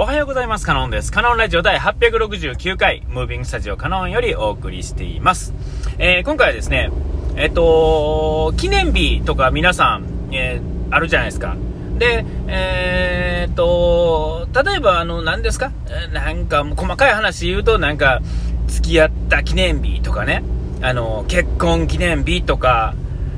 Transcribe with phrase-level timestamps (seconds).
[0.00, 0.64] おはようございます。
[0.64, 1.12] カノンです。
[1.12, 5.52] カノンラジオ第869回、ムービングスタジオカノンよりお送りしています。
[5.98, 6.90] えー、今回はですね、
[7.36, 11.54] えっと、記念日とか皆さん、えー、あるじゃないですか。
[11.98, 15.70] で、えー、っと、例えば、あの、何ですか？
[16.14, 18.22] なんか、細かい話言うと、なんか、
[18.68, 20.42] 付き合った記念日とかね、
[20.80, 22.94] あの、結婚記念日とか、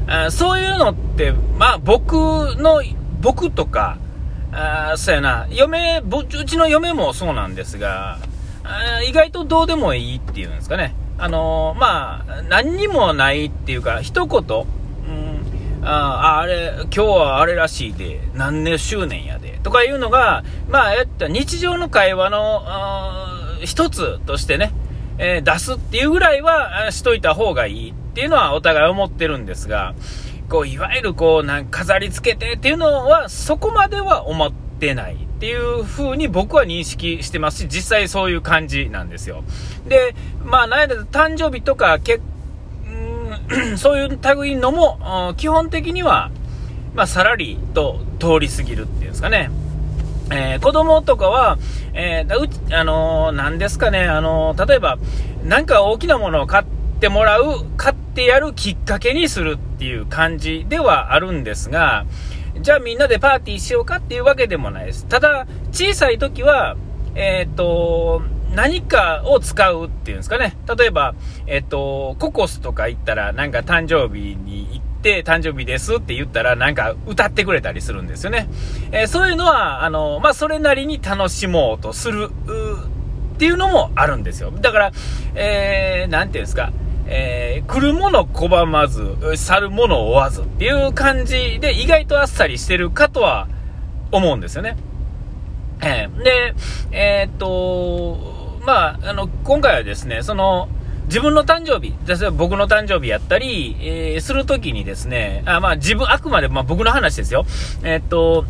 [0.06, 2.84] あそういうのって、まあ、僕の、
[3.20, 3.98] 僕とか、
[4.52, 8.18] あそうやな、嫁、うちの嫁もそうなんですが、
[8.64, 10.94] あ意外とどうでもいいっていうんですかね。
[11.18, 22.62] あのー、まあ、何にもないっていうか、一言、うん、ああれ、今日はあれらしいで、何年周年やで、とかいうのが、まあ、やった日常の会話の、
[23.64, 24.72] 一つとしてね、
[25.18, 29.94] えー、出すっていうぐらいはしといた方がいいっていうのはお互い思ってるんですが、
[30.52, 39.44] こう、いわゆるこう、なん飾り付けてっていうのは、そこまでは思ってないっていう風に僕は認識してますし、実際そういう感じなんですよ。
[39.88, 46.30] で、まあ、なんや誕生日とか、けんそういう類のも、基本的には、
[46.94, 49.50] まあ、さらりと通り過ぎるっていうんですかね。
[50.30, 51.58] えー、子供とかは、
[51.94, 54.98] えー、う、あのー、なんですかね、あのー、例えば、
[55.44, 56.64] なんか大きなものを買っ
[57.00, 62.06] てもらう、買ってやるきっかけにするっていう感じではあるんですが、
[62.60, 65.06] じゃあみんなでパーティーしようかっていうわけでもないです。
[65.06, 66.76] ただ、小さい時は、
[67.14, 68.22] えっ、と、
[68.54, 70.56] 何かを使うっていうんですかね。
[70.76, 71.14] 例えば、
[71.46, 78.48] えっ、と、ココスとか行ったら、なんか誕生日に行って、誕生日ですって言ったら、なんか歌ってくれたりするんですよね。
[78.92, 82.30] えー、そういうのは、あの、まあ、それなりに楽しもうとする、
[83.34, 84.52] っていうのもあるんですよ。
[84.52, 84.92] だから、
[85.34, 86.72] えー、なんていうんですか。
[87.06, 93.48] えー、来るもの拒まず、去るもの追わずっていう感じで意外とあっさりしてるかとは
[94.10, 94.76] 思うんですよね。
[95.82, 96.54] えー、で、
[96.92, 100.68] えー、っと、まあ、あの、今回はですね、その、
[101.06, 107.44] 自分の誕生日、例えば僕の誕生日やったり、えー、するときにですね、あまあ自分、あくまで、まあ僕の話ですよ。
[107.82, 108.44] え、っと、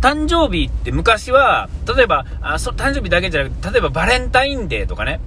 [0.00, 5.20] 誕生日って昔は、例えば、あそ誕生日だけじゃなくて、例えばバレンタインデーとかね、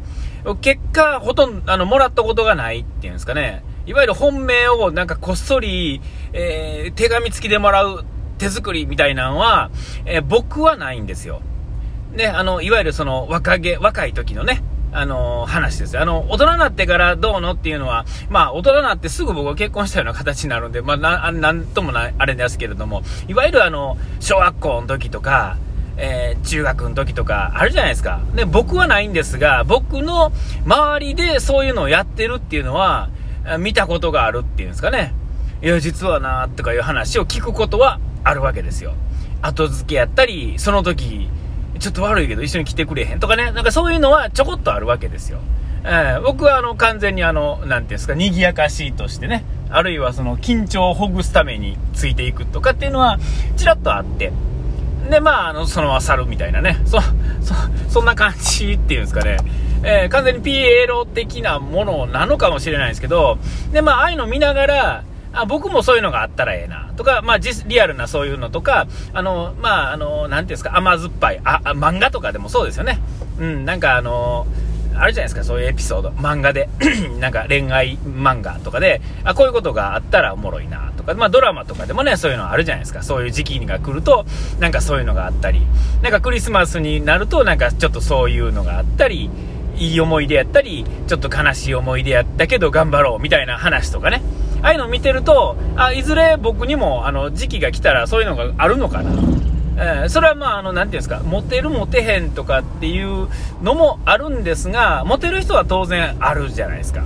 [0.62, 3.64] 結果、ほとんど、あの、もらったことがないっていうんですかね。
[3.86, 6.02] いわゆる本命をなんかこっそり、
[6.34, 8.06] えー、手紙付きでもらう
[8.38, 9.72] 手作りみたいなのは、
[10.06, 11.42] えー、僕はないんですよ。
[12.14, 15.98] ね、あの、いわゆるその若気、若い時のね、あの話です。
[16.00, 25.58] あの、大人になってからどうのっていうのは、まあ、大人になってすぐ僕は結婚したような形になるんで、まあ、な、なんともな、あれですけれども、いわゆるあの、小学校の時とか、
[26.02, 28.22] えー、中学の時とかあるじゃないですか。
[28.34, 30.32] で、僕はないんですが、僕の
[30.66, 33.10] 周りでそういうのをやってるっていうのは、
[33.60, 35.14] 見たことがあるっていうんですかね。
[35.62, 38.94] いや、実はな、とかいう話を聞くことはあるわけですよ。
[39.42, 41.30] 後付けやったり、その時、
[41.80, 45.40] ちょっと悪いけど一緒に来てくれへんとかね、なんかそういうのはちょこっとあるわけですよ。
[45.84, 53.18] えー、僕はあの完全にあの、なんていうんですか、賑やかしいとしてね、あるいはその緊張をほぐすためについていくとかっていうのは、
[53.56, 54.34] ちらっとあって、
[55.09, 56.80] で、まあ、あの、そのまま去るみたいなね。
[56.86, 57.09] そ、そ、
[57.90, 59.38] そんな感じっていうんですかね。
[59.84, 63.38] えー、完全にピエロ的なものなのかもしれないですけど、
[63.72, 66.92] で、まあ、ああいうの見ながら、あ僕もそういうのがあったらええな。
[66.97, 73.00] とか、まあ、リアルなそういうのとか、あの、まあ、あの、なんていうんですか、甘酸っぱい、あ、漫画とかでもそうですよね。
[73.40, 74.47] うん、なんかあの
[74.96, 76.09] あるじゃないですか、そういうエピソード。
[76.09, 76.68] 漫画で。
[77.20, 83.02] なんか恋愛漫画とかで、あ、こういうことがあったらおもろいなとか、まあドラマとかでもね、そういうのあるじゃないですか。
[83.02, 84.26] そういう時期が来ると、
[84.60, 85.62] なんかそういうのがあったり、
[86.02, 89.30] なんかクリスマスになると、なんかちょっとそういうのがあったり、
[89.78, 94.22] いい思い出やったり、ちょっと悲しい思い出やったけど頑張ろうみたいな話とかね。
[94.62, 99.12] ああいうのを見てると、あ、いずれ僕にもあの時期が来たらそういうのがあるのかな。
[99.82, 103.30] えー、それはまあ、あの、なんていうんですか、モテるモテへんとかっていう
[103.64, 107.04] のもあるんですが、モテる人は当然あるじゃないですか。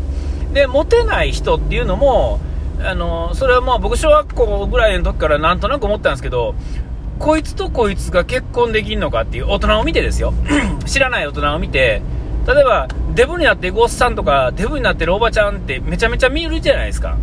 [0.54, 2.40] で、モテない人っていうのも、
[2.82, 6.56] あの、それはまあ僕小学校ぐらいの時からなんとなく思ったんですけど、
[7.20, 10.34] こいつとこいつが結婚できんのかっていう大人を見てですよ。
[10.86, 12.02] 知らない大人を見て、
[12.48, 17.18] 例えば、デブになっていくおっさんとか、デブになってるおばちゃんってめちゃめちゃ見るじゃないですか。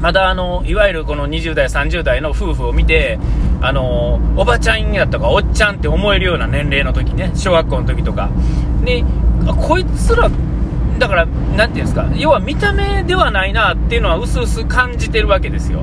[0.00, 3.18] まだあの、いわゆるこの20代、30代の夫婦を見て、
[3.60, 8.30] あの、おばちゃんやとかおっちゃんって思えるような年齢の時ね、小学校の時とか。
[8.84, 9.04] で、
[9.46, 10.30] こいつら、
[11.02, 15.80] だから、なんていうんですか、要は見た目ではないなっていうのはうすうす感じてるわけですよ。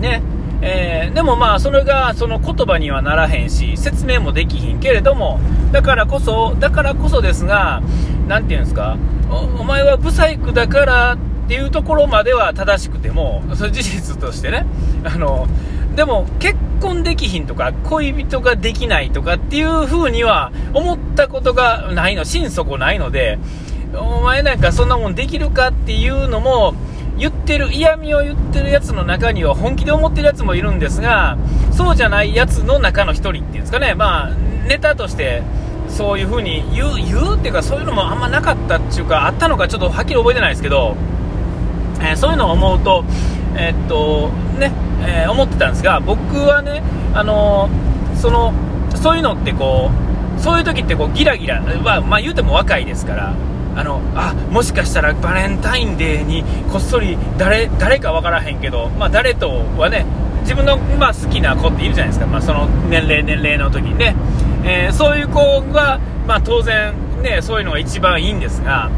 [0.00, 0.22] ね。
[0.62, 5.40] えー、でもまあ、それがその言葉にはならへんし、説明もできひんけれども、
[5.72, 7.82] だからこそ、だからこそですが、
[8.28, 8.96] なんていうんですか、
[9.30, 14.64] おお前はブサイクだからっていうところまでは正しくても、それ事実としてね、
[15.04, 15.46] あの、
[15.96, 23.40] でも結婚できひんとか恋人ができないとかっていう風には思ったことがないの心底ないので
[23.94, 26.74] お前なんかそんなもんできるかっていうのも
[27.18, 31.36] 言ってる嫌味を言ってるやつの中には本気で思ってるやつもいるんですが
[31.72, 33.94] そうじゃないやつの中の1人っていうんですかね。
[33.94, 34.34] まあ
[34.68, 35.42] ネタとして
[35.88, 40.96] そういう風に言う言うっていうかそういうのもあんまなかったっていうかあったのかちょっとはっきり覚えてないですけど、
[42.00, 43.04] えー、そういうのを思うと
[43.56, 46.82] えー、っとね、えー、思ってたんですが僕はね
[47.14, 47.68] あの
[48.14, 48.52] その
[48.94, 49.90] そういうのってこ
[50.36, 53.34] うそういう時ってこうギラギラはまあ言うても若いですから
[53.78, 56.42] あのあもしかしたらバレンタインデーに
[56.72, 60.04] こっそり誰誰か分からへんけど、まあ、誰とはね
[60.40, 64.16] 自分の、まあ、好きな子っているじゃないですか、まあ、その年齢年齢の時にね、
[64.64, 66.92] えー、そういう子が、まあ、当然、
[67.22, 68.90] ね、そういうのが一番いいんですが、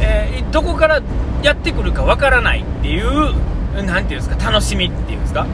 [0.00, 1.02] えー、どこから
[1.42, 3.34] やってくるか分からないっていう
[3.74, 5.46] 何ていうんですか楽しみっていうんですか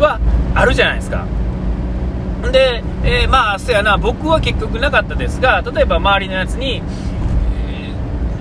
[0.00, 0.18] は
[0.54, 1.26] あるじゃないですか。
[2.50, 6.82] で、えー、まあ、そやな、僕は結局なかったですが、例えば周りのやつに、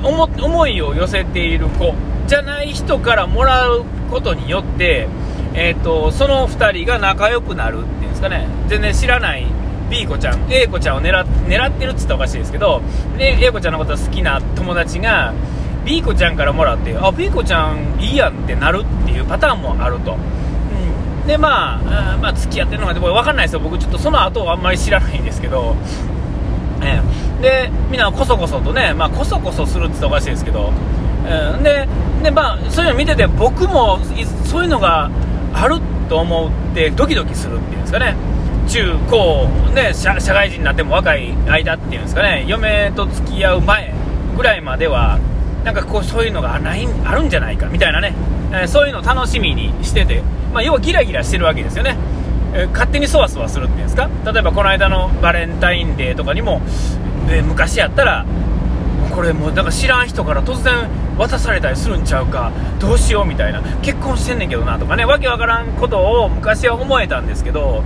[0.06, 1.94] 思いを寄せている子
[2.28, 5.07] じゃない人からもらうことによって、
[5.54, 8.48] えーと、その2人が仲良くなるっていうんですかね。
[8.68, 9.46] 全然知らない
[9.90, 12.81] B 子ちゃん A 子ちゃんを狙狙ってるって言ったらおかしいですけど、
[13.18, 15.34] ね、A 子ちゃんのこと好きな友達が
[15.86, 20.16] B 子ちゃんからもらってあ B 子ちゃんいいやんってなるっていうパターンもあると。
[20.16, 25.75] うん、でまあ、まあ、付き合ってるのが分かんないですよ、僕、ちょっとその後はあんまり知らないんですけど、
[26.81, 27.02] えー、
[27.42, 30.72] でみんなこそこそとね、まあ、こそこそするって言ったらおかしいですけど、
[31.26, 31.88] えー、で
[32.24, 34.00] で、まあ、そういうの見てて僕も
[34.46, 35.10] そういうのが
[35.54, 35.80] ある
[36.10, 38.16] と思ってドキドキするっていうんですかね。
[38.68, 42.46] 中高、ね、社社会人になっても若い間っていうんですかね。
[42.48, 43.94] 嫁と付き合う前
[44.36, 45.20] ぐらいまでは
[45.64, 48.14] なんかこうそういうのがないあるんじゃないかみたいなね、
[48.52, 50.22] えー、そういうのを楽しみにしてて、
[50.52, 51.96] まあ、要はギラギラしてるわけですよね。
[52.56, 54.10] え勝手にそわそわするっていうんですか。
[54.26, 56.62] 例えばこの間のバレンタインデーとかにも、
[57.30, 58.25] え昔やったら
[59.13, 67.83] これもうなんか知らん人から突然渡されたりするんちゃうかどうしようみたいな結婚してんねんけどなとかねわけわからんことを昔は思えたんですけど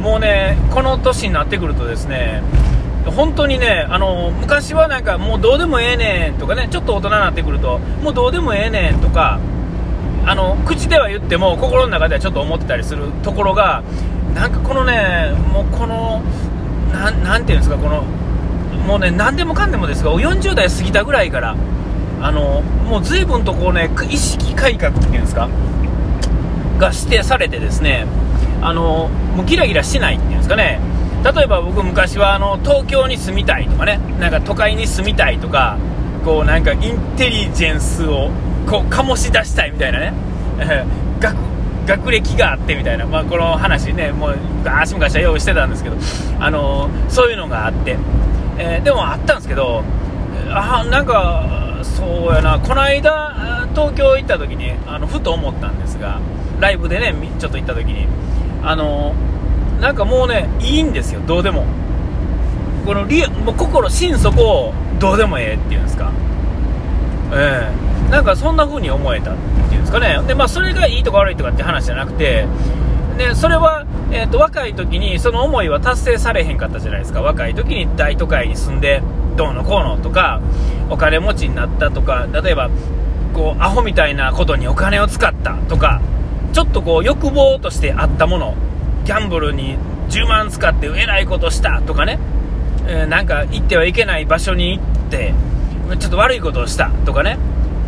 [0.00, 2.42] もうねこの年になってくるとですね
[3.06, 9.38] 本当にねあの昔はなんかもうどうでもええねんとかねちょっと大人になってくるともうどうでもええねんとか
[10.24, 13.84] あの口では言っても心の中ではちょっと思ってたりするところが
[14.34, 16.20] なんかこのねもうこの
[16.92, 18.02] なんていうんですかこの
[18.86, 21.56] もうね何でもかんでもですが40代過ぎたぐらいから
[22.22, 25.48] あのもう随分とこうね意識改革っていうんですか？
[26.78, 28.06] が指定されてですね
[28.62, 30.80] あのもうギラギラしないっていうんですかね。
[31.24, 35.76] 例えば僕昔はあの東京に住みたいとかねなんか都会に住みたいとか
[36.24, 38.30] こうなんかインテリジェンスを
[38.66, 40.12] こう醸し出したいみたいなね、
[41.18, 41.36] 学
[41.86, 45.96] 学歴があってみたいな、まあ、この話ねもう昔昔は用意してたんですけど、
[46.38, 47.96] あのそういうのがあって、
[48.58, 49.82] えー、でもあったんですけど
[50.50, 52.58] あなんかそうやな。
[52.58, 56.20] この間東京行った時にあのふと思ったんですが
[56.60, 58.06] ライブでねちょっと行った時に
[58.62, 59.14] あの
[59.80, 61.20] なんかもうねいいんですよ。
[61.26, 61.64] どうでも。
[62.86, 66.12] このリもう心心底どうでもええっていうんですか。
[67.32, 67.86] ええ。
[68.08, 69.36] ーなんかそんな風に思えたっ
[69.68, 72.46] ていうんですかね、でまあ、それがいいとか悪いとかって話じゃなくて、
[73.18, 79.02] でそれは、えーと、若い時にその思いは達成されへんかったじゃないですか、若い時に大都会に住んで、
[79.36, 80.40] どうのこうのとか、
[80.88, 82.70] お金持ちになったとか、例えば、
[83.34, 86.00] こうアホみたいなことにお金を使ったとか、
[86.52, 88.54] ちょっとこう欲望としてあったもの、
[89.04, 89.76] ギャンブルに
[90.08, 92.18] 10万使ってえらいことしたとかね、
[92.86, 95.34] えー、なんか行ってはいけない場所に行って、
[95.98, 97.38] ちょっと悪いことをしたとかね、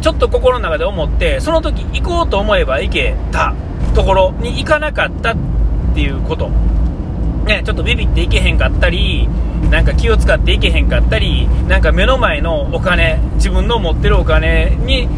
[0.00, 3.54] ちょっと心の中で思ってその時行こうと思えば行けた
[3.94, 5.57] ところに行かなかったって
[5.98, 9.28] ていうこと、ね、ちょっとビビって行けへんかったり
[9.68, 15.08] なんか気を使って行けへんかったりなんか目の前のお金自分の持ってるお金に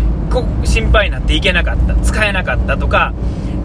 [0.65, 3.13] 心配になって行けなかった使えなかったとか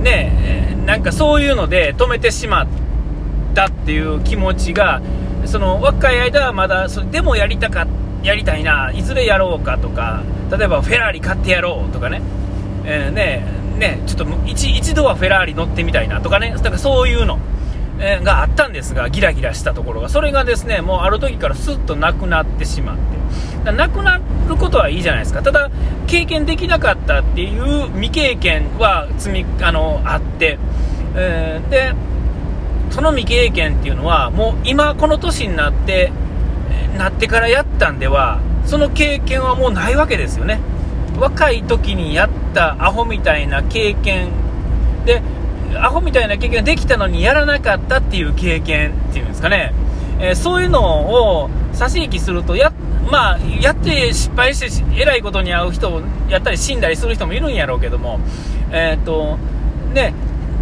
[0.01, 2.67] ねなんかそういうので止めてしまっ
[3.53, 5.01] たっていう気持ちが
[5.45, 7.87] その若い間はまだそれでもやりたか
[8.23, 12.21] やりたいないずれやろうかとか例えばフェラーリ買ってやろうとかね,、
[12.83, 16.51] えー、ねねちょっと一一度はフェラーリ乗ってみたいなとかね。
[16.55, 17.39] だからそういうの、
[17.99, 20.09] えー、があったんですがギラギラしたところが。
[20.09, 23.71] それがですねもうある時からスッとなくなってしまって。
[23.71, 25.41] なくなることはいいじゃないですか。
[25.41, 25.71] ただ
[26.07, 30.59] 経験できなかったっていう未経験は積みあのあって、
[31.15, 31.93] えー、で
[32.91, 36.11] その未経験っていうのはもう今この年になって
[36.97, 40.59] なってからやったんではその経験はもうないわけですよね。
[41.17, 44.29] 若い時にやったアホみたいな経験
[45.05, 45.21] で
[45.77, 49.73] アホみたいな経験ができたのにやらなかったっていう経験っていうんですかね、
[50.19, 52.71] えー、そういうのを差し引きするとや、
[53.11, 58.19] まあ、やって失敗して、えらいことに遭う人をやったり死んだりする人もいるんやろうけども、
[58.71, 59.37] え、ー、と、
[59.93, 60.13] ね、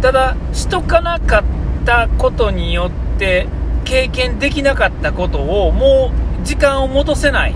[0.02, 1.44] ただ、しとかなかっ
[1.84, 3.46] たことによって、
[3.84, 6.10] 経験できなかったことを、も
[6.42, 7.54] う時間を戻せない。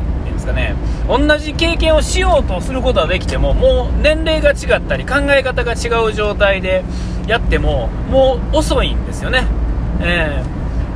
[0.49, 0.75] かね、
[1.07, 6.85] 同じ経験をしようとすることはできても、もう年齢が違ったり、考え方が違う状態で
[7.27, 9.47] やっても、もう遅いんですよね。
[10.01, 10.43] え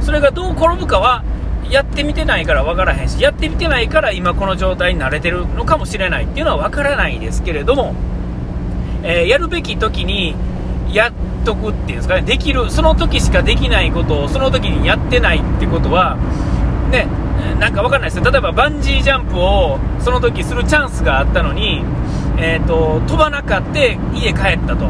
[0.00, 1.23] ー、それがどう転ぶかは、
[1.71, 6.25] やってみてないから分からへんし、やってみてないから今この状態に慣れてるのかもしれない。
[6.25, 7.94] っていうのは分からないですけれども、
[9.02, 10.35] えー、やるべき時に
[10.92, 11.12] やっ
[11.44, 16.16] とくっていうんですかね、できる、その時しかできないことをその時にやってないってことは、
[16.90, 17.06] ね、
[17.59, 18.31] なんか分かんないですよ。
[18.31, 21.85] 例えばバンジージャンプをその時するチャンスがあったのに、
[22.39, 24.87] えーと、飛ばなかって家帰ったと。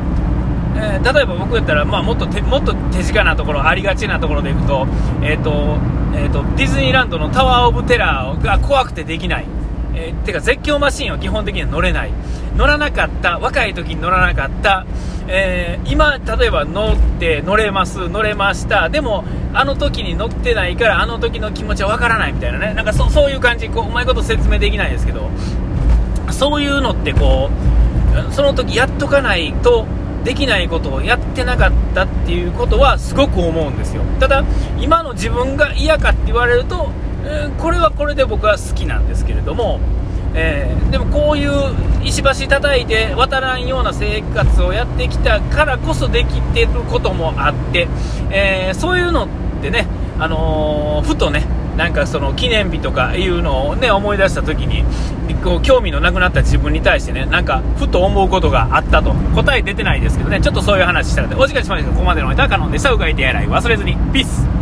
[0.75, 4.87] えー、例えば僕やったら、まあ、もっともっと手近なところ、ありがちなところでいくと、
[5.23, 5.77] えーと
[6.15, 9.47] えーと、ディズニーランドのタワー・オブ・テラーが怖くてできない。
[9.95, 12.11] えー、てか絶叫マシンは基本的には乗れない。
[12.57, 14.87] 乗らなかった、若い時に乗らなかった、
[15.29, 23.69] えー、今、例えば乗って乗れます、乗れました、でも、あの時に乗ってないから、あの時の気持ちはわからないみたいなね、なんかそそういう感じ。
[23.69, 25.29] こう、うまいこと説明できないですけど、
[26.31, 27.51] そういうのってこ
[28.31, 29.87] う、その時やっとかないと、
[30.25, 34.03] できないことをやってなかったっていうことはすごく思うんですよ。
[34.21, 34.45] ただ、
[34.79, 36.91] 今の自分が嫌かって言われると、
[37.25, 39.81] えー、これはこれで僕は好きなんですけれども、
[40.35, 41.51] えー、でもこういう
[42.05, 47.89] 石橋叩いて渡らんような生活をやってきたからこそできてることもあって、
[48.31, 49.29] えー、そういうのっ
[49.63, 49.87] てね、
[50.19, 51.45] あのー、ふとね、
[51.77, 54.85] なんかその記念日とかいうのをね、思い出した時に、
[55.43, 59.15] こう興味のなくなった自分に対してね、なんかふと思うことがあったと。
[59.35, 62.91] 答え出てないですけどね、ちょっとそういう話したので、お時間しましたここまでのおいたカノンでした。
[62.91, 63.97] うがいてやらい忘れずに。
[64.13, 64.62] ピース